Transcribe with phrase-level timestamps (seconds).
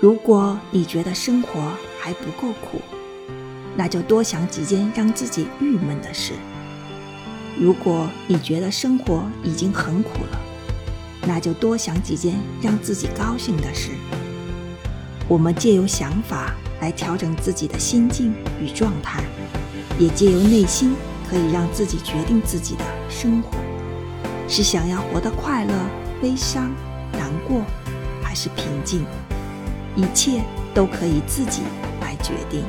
[0.00, 2.80] 如果你觉得生活还不够苦，
[3.76, 6.34] 那就多想几件让自己郁闷的事；
[7.58, 10.40] 如果你觉得生活已经很苦了，
[11.26, 13.90] 那就多想几件让自己高兴的事。
[15.26, 19.24] 我们借由想法来调整自己的心境与状态，
[19.98, 20.94] 也借由内心
[21.28, 23.58] 可以让自己决定自己的生活：
[24.46, 25.74] 是想要活得快乐、
[26.22, 26.70] 悲伤、
[27.14, 27.64] 难过，
[28.22, 29.04] 还是平静？
[29.98, 30.40] 一切
[30.72, 31.62] 都可以自己
[32.00, 32.62] 来决定。